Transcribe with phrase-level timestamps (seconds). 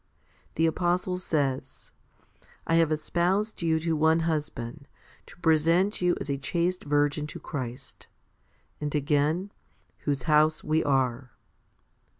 [0.55, 1.91] The apostle says,
[2.29, 4.87] / have espoused you to one husband,
[5.27, 6.27] to present you as.
[6.27, 8.07] a chaste virgin to Christ
[8.79, 9.51] 2; and again,
[9.99, 11.33] Whose house we are.